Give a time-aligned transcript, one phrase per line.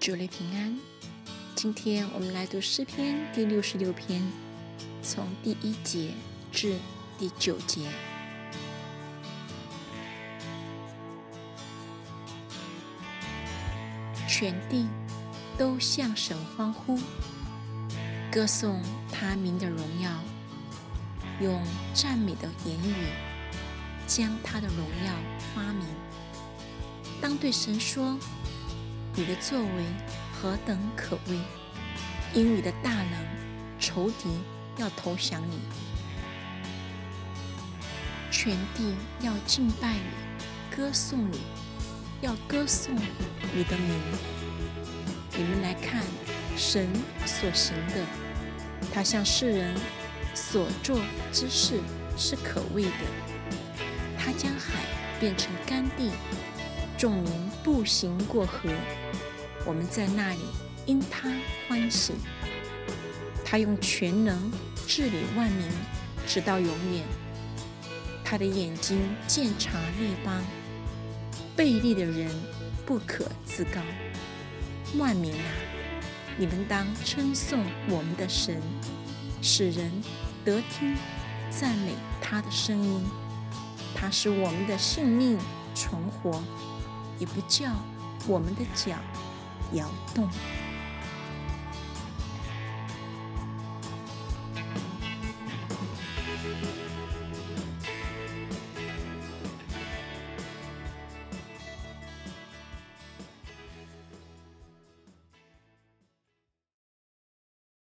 [0.00, 0.80] 主内平安。
[1.54, 4.22] 今天我们来读诗篇第六十六篇，
[5.02, 6.14] 从第一节
[6.50, 6.78] 至
[7.18, 7.86] 第九节。
[14.26, 14.88] 全地
[15.58, 16.98] 都向神欢呼，
[18.32, 18.80] 歌颂
[19.12, 20.10] 他名的荣耀，
[21.42, 21.62] 用
[21.92, 22.94] 赞美的言语
[24.06, 25.12] 将他的荣耀
[25.54, 25.84] 发明。
[27.20, 28.18] 当对神说
[29.20, 29.84] ：“你的作为
[30.32, 31.38] 何等可畏！
[32.32, 33.12] 因你的大能，
[33.78, 34.30] 仇敌
[34.78, 35.60] 要投降你，
[38.30, 41.38] 全地要敬拜你，歌颂你，
[42.22, 42.96] 要歌颂
[43.54, 44.00] 你的名。
[45.36, 46.02] 你们来看
[46.56, 46.88] 神
[47.26, 48.06] 所行的，
[48.90, 49.76] 他向世人
[50.34, 50.98] 所做
[51.30, 51.78] 之事
[52.16, 52.90] 是可畏的。
[54.18, 54.82] 他将海
[55.20, 56.10] 变成干地。”
[57.00, 57.32] 众民
[57.64, 58.68] 步行过河，
[59.64, 60.40] 我们在那里
[60.84, 61.32] 因他
[61.66, 62.12] 欢喜。
[63.42, 64.52] 他用全能
[64.86, 65.66] 治理万民，
[66.26, 67.02] 直到永远。
[68.22, 70.42] 他的眼睛鉴察列邦，
[71.56, 72.30] 背利的人
[72.84, 73.80] 不可自高。
[74.98, 75.48] 万民啊，
[76.36, 78.60] 你们当称颂我们的神，
[79.40, 79.90] 使人
[80.44, 80.94] 得听
[81.48, 83.02] 赞美他的声音。
[83.94, 85.38] 他使我们的性命
[85.74, 86.42] 存活。
[87.20, 87.70] 也不叫
[88.26, 88.96] 我们的脚
[89.74, 90.28] 摇动。